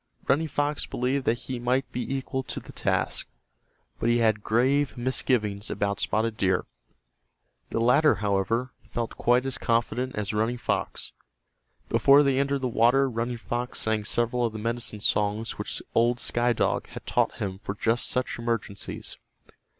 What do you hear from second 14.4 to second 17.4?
of the medicine songs which old Sky Dog had taught